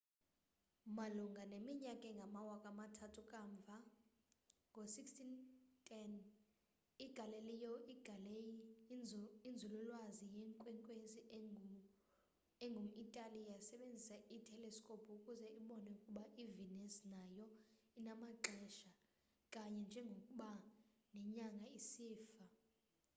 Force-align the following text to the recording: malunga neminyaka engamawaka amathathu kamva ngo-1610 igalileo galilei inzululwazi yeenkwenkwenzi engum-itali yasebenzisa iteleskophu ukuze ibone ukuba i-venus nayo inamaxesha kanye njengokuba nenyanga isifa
malunga 0.97 1.43
neminyaka 1.51 2.05
engamawaka 2.11 2.67
amathathu 2.73 3.21
kamva 3.33 3.75
ngo-1610 4.71 6.13
igalileo 7.05 7.73
galilei 8.07 8.67
inzululwazi 9.49 10.25
yeenkwenkwenzi 10.35 11.19
engum-itali 12.65 13.39
yasebenzisa 13.51 14.15
iteleskophu 14.37 15.09
ukuze 15.17 15.47
ibone 15.59 15.87
ukuba 15.95 16.23
i-venus 16.43 16.95
nayo 17.11 17.45
inamaxesha 17.99 18.89
kanye 19.53 19.77
njengokuba 19.87 20.49
nenyanga 21.13 21.65
isifa 21.79 22.43